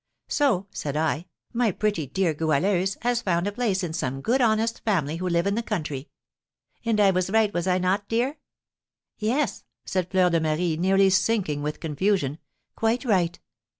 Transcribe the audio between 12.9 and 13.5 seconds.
right."